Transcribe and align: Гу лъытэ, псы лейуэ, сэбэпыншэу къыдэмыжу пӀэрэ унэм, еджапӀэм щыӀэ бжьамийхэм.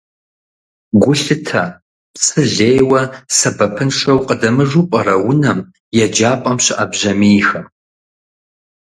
Гу 1.01 1.13
лъытэ, 1.21 1.63
псы 2.13 2.41
лейуэ, 2.55 3.01
сэбэпыншэу 3.37 4.19
къыдэмыжу 4.27 4.83
пӀэрэ 4.89 5.15
унэм, 5.29 5.59
еджапӀэм 6.03 6.57
щыӀэ 6.63 6.85
бжьамийхэм. 6.91 7.65